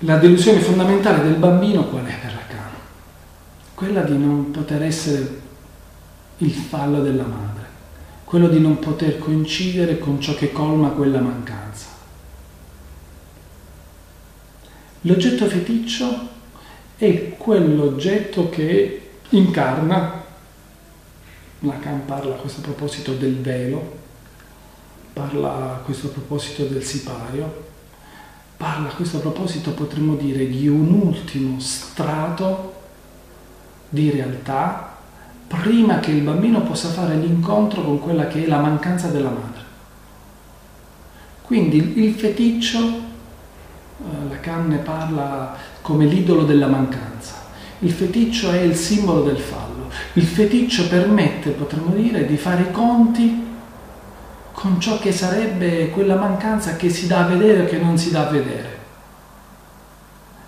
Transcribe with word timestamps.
La 0.00 0.18
delusione 0.18 0.60
fondamentale 0.60 1.22
del 1.22 1.36
bambino 1.36 1.88
qual 1.88 2.04
è 2.04 2.18
per 2.20 2.34
Lacan? 2.34 2.70
Quella 3.72 4.02
di 4.02 4.18
non 4.18 4.50
poter 4.50 4.82
essere 4.82 5.40
il 6.38 6.52
fallo 6.52 7.00
della 7.00 7.24
madre, 7.24 7.64
quello 8.24 8.48
di 8.48 8.60
non 8.60 8.78
poter 8.78 9.18
coincidere 9.18 9.98
con 9.98 10.20
ciò 10.20 10.34
che 10.34 10.52
colma 10.52 10.90
quella 10.90 11.20
mancanza. 11.20 11.86
L'oggetto 15.00 15.46
feticcio 15.46 16.28
è 16.96 17.34
quell'oggetto 17.38 18.50
che 18.50 19.10
incarna, 19.30 20.24
Lacan 21.60 22.04
parla 22.04 22.34
a 22.34 22.38
questo 22.38 22.60
proposito 22.60 23.12
del 23.14 23.36
velo, 23.40 23.96
parla 25.14 25.72
a 25.72 25.78
questo 25.78 26.08
proposito 26.08 26.64
del 26.64 26.82
sipario, 26.82 27.64
parla 28.56 28.88
a 28.88 28.94
questo 28.94 29.18
proposito 29.18 29.72
potremmo 29.72 30.14
dire 30.14 30.46
di 30.48 30.66
un 30.66 30.92
ultimo 30.92 31.60
strato 31.60 32.74
di 33.88 34.10
realtà 34.10 34.94
prima 35.46 36.00
che 36.00 36.10
il 36.10 36.22
bambino 36.22 36.62
possa 36.62 36.88
fare 36.88 37.16
l'incontro 37.16 37.82
con 37.82 38.00
quella 38.00 38.26
che 38.26 38.44
è 38.44 38.46
la 38.46 38.58
mancanza 38.58 39.08
della 39.08 39.30
madre. 39.30 39.64
Quindi 41.42 42.02
il 42.02 42.14
feticcio, 42.14 42.78
eh, 42.78 44.28
Lacan 44.28 44.68
ne 44.68 44.78
parla 44.78 45.56
come 45.80 46.06
l'idolo 46.06 46.44
della 46.44 46.66
mancanza. 46.66 47.44
Il 47.80 47.92
feticcio 47.92 48.50
è 48.50 48.60
il 48.60 48.74
simbolo 48.74 49.22
del 49.22 49.38
fallo. 49.38 49.88
Il 50.14 50.24
feticcio 50.24 50.88
permette, 50.88 51.50
potremmo 51.50 51.94
dire, 51.94 52.26
di 52.26 52.36
fare 52.36 52.62
i 52.62 52.70
conti 52.72 53.44
con 54.56 54.80
ciò 54.80 54.98
che 54.98 55.12
sarebbe 55.12 55.90
quella 55.90 56.16
mancanza 56.16 56.76
che 56.76 56.88
si 56.88 57.06
dà 57.06 57.26
a 57.26 57.28
vedere 57.28 57.64
o 57.64 57.66
che 57.66 57.76
non 57.76 57.98
si 57.98 58.10
dà 58.10 58.26
a 58.26 58.30
vedere. 58.30 58.78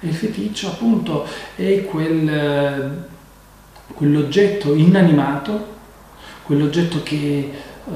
E 0.00 0.08
il 0.08 0.14
feticcio 0.14 0.68
appunto 0.68 1.26
è 1.54 1.84
quel, 1.84 3.06
quell'oggetto 3.92 4.74
inanimato, 4.74 5.76
quell'oggetto 6.44 7.02
che 7.02 7.52
uh, 7.84 7.92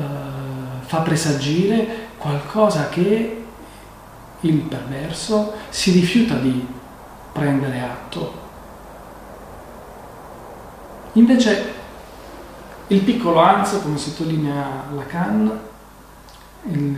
fa 0.82 0.98
presagire 0.98 2.08
qualcosa 2.18 2.90
che 2.90 3.44
il 4.40 4.56
perverso 4.58 5.54
si 5.70 5.92
rifiuta 5.92 6.34
di 6.34 6.66
prendere 7.32 7.80
atto. 7.80 8.40
Invece 11.14 11.72
il 12.88 13.00
piccolo 13.00 13.40
anzo, 13.40 13.80
come 13.80 13.96
sottolinea 13.96 14.88
Lacan, 14.94 15.70
il, 16.70 16.96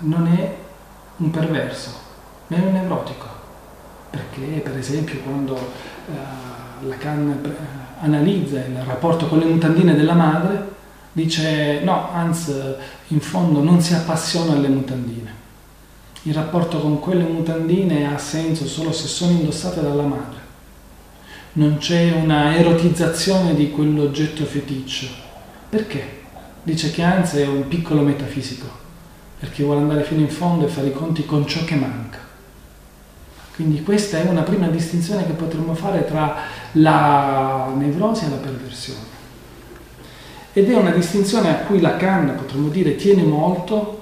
non 0.00 0.26
è 0.26 0.56
un 1.16 1.30
perverso, 1.30 1.90
ma 2.48 2.56
è 2.56 2.60
un 2.60 2.72
nevrotico. 2.72 3.26
Perché, 4.10 4.60
per 4.62 4.76
esempio, 4.76 5.20
quando 5.20 5.54
uh, 5.54 6.86
Lacan 6.86 7.38
pre- 7.40 7.56
analizza 8.00 8.58
il 8.58 8.76
rapporto 8.84 9.26
con 9.26 9.38
le 9.38 9.46
mutandine 9.46 9.94
della 9.94 10.14
madre, 10.14 10.70
dice 11.12 11.80
no, 11.82 12.10
Hans 12.12 12.52
in 13.08 13.20
fondo 13.20 13.62
non 13.62 13.80
si 13.80 13.94
appassiona 13.94 14.52
alle 14.52 14.68
mutandine 14.68 15.40
il 16.24 16.34
rapporto 16.34 16.78
con 16.78 17.00
quelle 17.00 17.24
mutandine 17.24 18.12
ha 18.12 18.18
senso 18.18 18.66
solo 18.66 18.92
se 18.92 19.08
sono 19.08 19.32
indossate 19.32 19.82
dalla 19.82 20.04
madre. 20.04 20.40
Non 21.54 21.78
c'è 21.78 22.12
una 22.12 22.56
erotizzazione 22.56 23.54
di 23.54 23.70
quell'oggetto 23.70 24.44
feticcio. 24.44 25.06
Perché? 25.68 26.20
Dice 26.64 26.92
che 26.92 27.02
anzi 27.02 27.40
è 27.40 27.46
un 27.46 27.66
piccolo 27.66 28.02
metafisico, 28.02 28.68
perché 29.40 29.64
vuole 29.64 29.80
andare 29.80 30.04
fino 30.04 30.20
in 30.20 30.28
fondo 30.28 30.64
e 30.64 30.68
fare 30.68 30.86
i 30.88 30.92
conti 30.92 31.26
con 31.26 31.44
ciò 31.44 31.64
che 31.64 31.74
manca. 31.74 32.18
Quindi 33.56 33.82
questa 33.82 34.18
è 34.18 34.28
una 34.28 34.42
prima 34.42 34.68
distinzione 34.68 35.26
che 35.26 35.32
potremmo 35.32 35.74
fare 35.74 36.06
tra 36.06 36.36
la 36.72 37.72
nevrosi 37.76 38.26
e 38.26 38.30
la 38.30 38.36
perversione. 38.36 39.10
Ed 40.52 40.70
è 40.70 40.76
una 40.76 40.90
distinzione 40.90 41.48
a 41.50 41.58
cui 41.64 41.80
Lacan, 41.80 42.36
potremmo 42.36 42.68
dire, 42.68 42.94
tiene 42.94 43.24
molto 43.24 44.00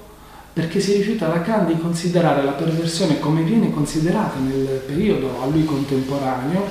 perché 0.52 0.80
si 0.80 0.92
rifiuta 0.92 1.28
Lacan 1.28 1.66
di 1.66 1.78
considerare 1.78 2.42
la 2.42 2.52
perversione 2.52 3.20
come 3.20 3.42
viene 3.42 3.70
considerata 3.70 4.38
nel 4.38 4.82
periodo 4.86 5.40
a 5.42 5.46
lui 5.46 5.64
contemporaneo 5.64 6.66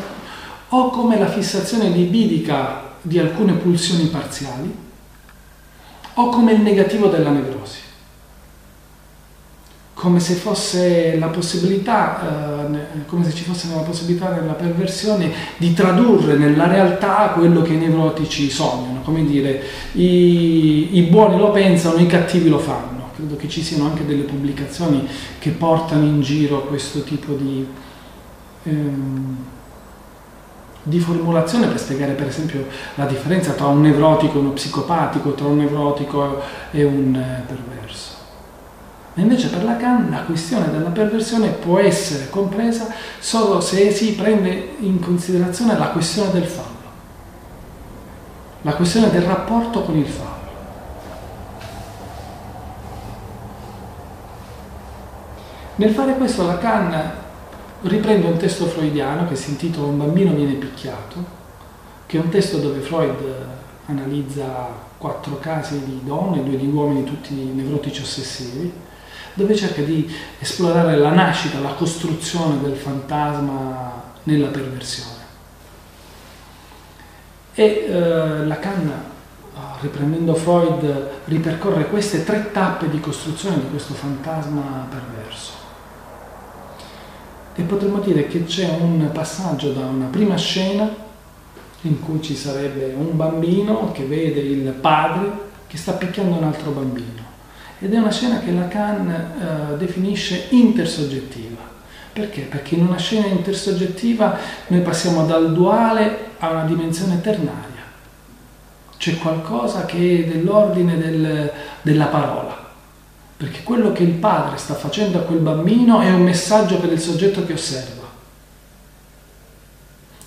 o 0.69 0.89
come 0.91 1.17
la 1.17 1.29
fissazione 1.29 1.89
libidica 1.89 2.94
di 3.01 3.17
alcune 3.17 3.53
pulsioni 3.53 4.06
parziali 4.06 4.88
o 6.19 6.28
come 6.30 6.52
il 6.52 6.59
negativo 6.59 7.07
della 7.07 7.30
nevrosi. 7.30 7.78
Come 9.94 10.19
se 10.19 10.34
fosse 10.34 11.18
la 11.18 11.28
possibilità, 11.28 12.72
eh, 12.72 13.06
come 13.06 13.24
se 13.24 13.34
ci 13.34 13.44
fosse 13.44 13.68
la 13.74 13.81
possibilità 13.81 14.30
nella 14.30 14.53
perversione 14.53 15.31
di 15.57 15.74
tradurre 15.74 16.35
nella 16.35 16.68
realtà 16.68 17.31
quello 17.35 17.62
che 17.62 17.74
i 17.74 17.78
nevrotici 17.78 18.50
sognano, 18.50 19.02
come 19.02 19.25
dire, 19.25 19.62
i, 19.94 20.97
i 20.97 21.02
buoni 21.03 21.38
lo 21.38 21.52
pensano, 21.52 22.00
i 22.00 22.07
cattivi 22.07 22.50
lo 22.50 22.59
fanno. 22.59 23.12
Credo 23.16 23.36
che 23.36 23.50
ci 23.50 23.62
siano 23.62 23.86
anche 23.86 24.06
delle 24.06 24.24
pubblicazioni 24.24 25.07
che 25.40 25.51
portano 25.51 26.06
in 26.06 26.22
giro 26.22 26.66
questo 26.68 27.03
tipo 27.03 27.34
di, 27.34 27.66
ehm, 28.63 29.38
di 30.89 31.00
formulazione 31.00 31.67
per 31.67 31.79
spiegare 31.79 32.13
per 32.13 32.27
esempio 32.27 32.66
la 32.95 33.05
differenza 33.05 33.53
tra 33.53 33.67
un 33.67 33.81
nevrotico 33.81 34.38
e 34.38 34.41
uno 34.41 34.51
psicopatico, 34.51 35.33
tra 35.33 35.45
un 35.45 35.57
nevrotico 35.57 36.41
e 36.72 36.83
un 36.83 37.16
eh, 37.16 37.44
perverso. 37.45 38.17
E 39.13 39.22
invece 39.22 39.50
per 39.50 39.63
Lacan 39.63 40.09
la 40.09 40.23
questione 40.23 40.72
della 40.72 40.89
perversione 40.89 41.50
può 41.50 41.79
essere 41.79 42.29
compresa 42.29 42.88
solo 43.19 43.61
se 43.61 43.91
si 43.91 44.13
prende 44.13 44.75
in 44.79 45.00
considerazione 45.00 45.77
la 45.77 45.89
questione 45.89 46.31
del 46.31 46.45
fallo, 46.45 46.89
la 48.63 48.73
questione 48.73 49.09
del 49.11 49.23
rapporto 49.23 49.83
con 49.83 49.95
il 49.95 50.07
fallo. 50.07 50.38
Nel 55.75 55.94
fare 55.94 56.16
questo 56.16 56.45
Lacan 56.45 57.27
riprende 57.81 58.28
un 58.28 58.38
testo 58.38 58.66
freudiano 58.66 59.28
che 59.28 59.35
si 59.35 59.51
intitola 59.51 59.88
Un 59.88 59.97
bambino 59.97 60.34
viene 60.34 60.53
picchiato, 60.53 61.23
che 62.06 62.17
è 62.17 62.22
un 62.22 62.29
testo 62.29 62.57
dove 62.57 62.79
Freud 62.79 63.47
analizza 63.85 64.88
quattro 64.97 65.40
casi 65.40 65.84
di 65.85 66.01
donne, 66.03 66.44
due 66.44 66.57
di 66.57 66.68
uomini, 66.68 67.03
tutti 67.03 67.34
nevrotici 67.34 68.01
ossessivi, 68.01 68.72
dove 69.34 69.56
cerca 69.56 69.81
di 69.81 70.12
esplorare 70.39 70.97
la 70.97 71.12
nascita, 71.12 71.59
la 71.59 71.73
costruzione 71.73 72.62
del 72.62 72.75
fantasma 72.75 74.03
nella 74.23 74.47
perversione. 74.47 75.18
E 77.53 77.63
eh, 77.63 78.45
Lacan, 78.45 78.91
riprendendo 79.81 80.34
Freud, 80.35 81.09
ripercorre 81.25 81.88
queste 81.88 82.23
tre 82.23 82.51
tappe 82.51 82.89
di 82.89 83.00
costruzione 83.00 83.59
di 83.59 83.69
questo 83.69 83.94
fantasma 83.94 84.88
perverso. 84.89 85.69
E 87.59 87.63
potremmo 87.63 87.99
dire 87.99 88.25
che 88.27 88.45
c'è 88.45 88.69
un 88.79 89.09
passaggio 89.11 89.73
da 89.73 89.81
una 89.81 90.05
prima 90.05 90.37
scena 90.37 90.89
in 91.81 91.99
cui 91.99 92.21
ci 92.21 92.33
sarebbe 92.33 92.93
un 92.97 93.17
bambino 93.17 93.91
che 93.91 94.05
vede 94.05 94.39
il 94.39 94.69
padre 94.71 95.29
che 95.67 95.75
sta 95.75 95.91
picchiando 95.91 96.37
un 96.37 96.45
altro 96.45 96.71
bambino. 96.71 97.21
Ed 97.79 97.93
è 97.93 97.97
una 97.97 98.11
scena 98.11 98.39
che 98.39 98.53
Lacan 98.53 99.09
eh, 99.09 99.77
definisce 99.77 100.45
intersoggettiva. 100.51 101.59
Perché? 102.13 102.43
Perché 102.43 102.75
in 102.75 102.87
una 102.87 102.97
scena 102.97 103.27
intersoggettiva 103.27 104.37
noi 104.67 104.79
passiamo 104.79 105.25
dal 105.25 105.51
duale 105.51 106.27
a 106.39 106.51
una 106.51 106.63
dimensione 106.63 107.19
ternaria. 107.19 107.83
C'è 108.95 109.17
qualcosa 109.17 109.83
che 109.83 110.23
è 110.23 110.31
dell'ordine 110.31 110.97
del, 110.97 111.51
della 111.81 112.05
parola 112.05 112.58
perché 113.39 113.63
quello 113.63 113.94
che 113.94 114.03
il 114.03 114.16
padre 114.16 114.57
sta 114.57 114.73
facendo 114.73 115.17
a 115.17 115.22
quel 115.22 115.39
bambino 115.39 116.01
è 116.01 116.11
un 116.11 116.23
messaggio 116.23 116.77
per 116.77 116.91
il 116.91 117.00
soggetto 117.00 117.45
che 117.45 117.53
osserva. 117.53 118.06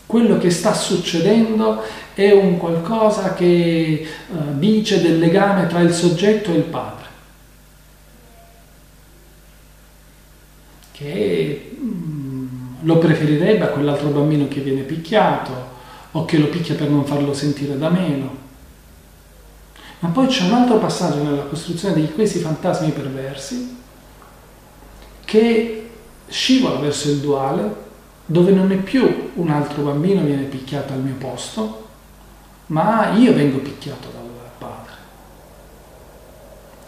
Quello 0.07 0.39
che 0.39 0.49
sta 0.49 0.73
succedendo 0.73 1.83
è 2.15 2.31
un 2.33 2.57
qualcosa 2.57 3.35
che 3.35 4.07
uh, 4.31 4.59
dice 4.59 5.03
del 5.03 5.19
legame 5.19 5.67
tra 5.67 5.81
il 5.81 5.93
soggetto 5.93 6.53
e 6.53 6.57
il 6.57 6.63
padre. 6.63 7.05
Che 10.93 11.71
um, 11.79 12.77
lo 12.81 12.97
preferirebbe 12.97 13.65
a 13.65 13.69
quell'altro 13.69 14.09
bambino 14.09 14.49
che 14.49 14.61
viene 14.61 14.81
picchiato 14.81 15.69
o 16.13 16.25
che 16.25 16.39
lo 16.39 16.47
picchia 16.47 16.77
per 16.77 16.89
non 16.89 17.05
farlo 17.05 17.35
sentire 17.35 17.77
da 17.77 17.91
meno 17.91 18.43
ma 20.03 20.09
poi 20.09 20.27
c'è 20.27 20.47
un 20.47 20.55
altro 20.55 20.79
passaggio 20.79 21.23
nella 21.23 21.45
costruzione 21.45 21.95
di 21.95 22.11
questi 22.11 22.41
fantasmi 22.41 22.91
perversi 22.91 23.77
che 25.25 25.91
scivola 26.29 26.81
verso 26.81 27.09
il 27.11 27.19
duale, 27.19 27.75
dove 28.27 28.51
non 28.51 28.73
è 28.73 28.77
più 28.77 29.31
un 29.35 29.49
altro 29.49 29.83
bambino 29.85 30.23
viene 30.23 30.43
picchiato 30.43 30.93
al 30.93 30.99
mio 30.99 31.15
posto, 31.15 31.87
ma 32.67 33.13
io 33.13 33.33
vengo 33.33 33.59
picchiato 33.59 34.09
dal 34.13 34.23
padre. 34.59 34.95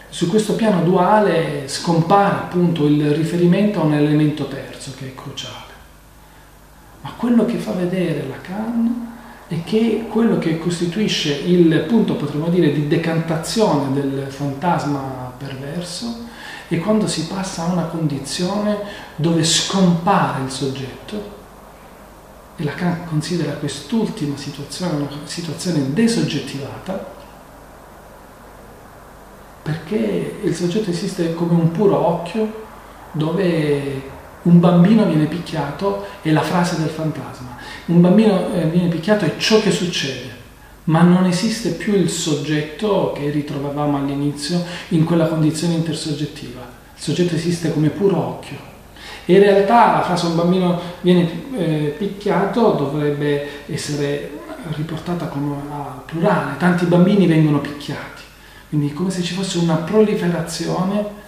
su 0.09 0.29
questo 0.29 0.55
piano 0.55 0.83
duale 0.83 1.69
scompare 1.69 2.35
appunto 2.35 2.85
il 2.85 3.13
riferimento 3.13 3.79
a 3.79 3.83
un 3.85 3.93
elemento 3.93 4.45
terzo 4.47 4.91
che 4.97 5.07
è 5.07 5.15
cruciale. 5.15 5.73
Ma 6.99 7.13
quello 7.15 7.45
che 7.45 7.57
fa 7.57 7.71
vedere 7.71 8.27
Lacan 8.27 9.14
è 9.47 9.63
che 9.63 10.07
quello 10.09 10.39
che 10.39 10.57
costituisce 10.57 11.33
il 11.33 11.85
punto, 11.87 12.15
potremmo 12.15 12.47
dire, 12.47 12.71
di 12.71 12.87
decantazione 12.87 13.93
del 13.93 14.25
fantasma 14.29 15.33
perverso 15.37 16.23
è 16.67 16.79
quando 16.79 17.07
si 17.07 17.27
passa 17.27 17.63
a 17.63 17.71
una 17.71 17.83
condizione 17.83 18.77
dove 19.15 19.43
scompare 19.43 20.43
il 20.43 20.49
soggetto 20.49 21.33
e 22.55 22.63
Lacan 22.63 23.05
considera 23.05 23.51
quest'ultima 23.53 24.35
situazione 24.35 24.95
una 24.95 25.09
situazione 25.25 25.93
desoggettivata 25.93 27.13
perché 29.61 30.39
il 30.41 30.55
soggetto 30.55 30.89
esiste 30.89 31.33
come 31.35 31.53
un 31.53 31.71
puro 31.71 31.97
occhio 31.97 32.63
dove 33.11 34.13
un 34.45 34.59
bambino 34.59 35.05
viene 35.05 35.25
picchiato 35.25 36.05
è 36.21 36.31
la 36.31 36.41
frase 36.41 36.77
del 36.77 36.89
fantasma. 36.89 37.57
Un 37.85 38.01
bambino 38.01 38.53
eh, 38.53 38.65
viene 38.65 38.89
picchiato 38.89 39.25
è 39.25 39.37
ciò 39.37 39.59
che 39.59 39.71
succede, 39.71 40.29
ma 40.85 41.01
non 41.01 41.25
esiste 41.25 41.71
più 41.71 41.93
il 41.93 42.09
soggetto 42.09 43.11
che 43.15 43.29
ritrovavamo 43.29 43.97
all'inizio 43.97 44.63
in 44.89 45.03
quella 45.03 45.27
condizione 45.27 45.73
intersoggettiva. 45.73 46.61
Il 46.95 47.01
soggetto 47.01 47.35
esiste 47.35 47.73
come 47.73 47.89
puro 47.89 48.17
occhio. 48.17 48.73
E 49.25 49.33
in 49.33 49.39
realtà 49.39 49.93
la 49.93 50.03
frase 50.03 50.27
un 50.27 50.35
bambino 50.35 50.79
viene 51.01 51.27
eh, 51.57 51.95
picchiato 51.97 52.71
dovrebbe 52.73 53.63
essere 53.65 54.31
riportata 54.75 55.25
come 55.25 55.55
a 55.71 56.01
plurale, 56.05 56.57
tanti 56.57 56.85
bambini 56.85 57.25
vengono 57.25 57.59
picchiati. 57.59 58.21
Quindi 58.69 58.93
come 58.93 59.09
se 59.09 59.23
ci 59.23 59.33
fosse 59.33 59.57
una 59.57 59.75
proliferazione 59.75 61.23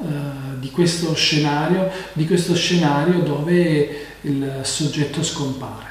eh, 0.00 0.58
di 0.58 0.70
questo 0.70 1.14
scenario, 1.14 1.90
di 2.12 2.26
questo 2.26 2.54
scenario 2.54 3.20
dove 3.20 4.06
il 4.22 4.60
soggetto 4.62 5.22
scompare. 5.22 5.88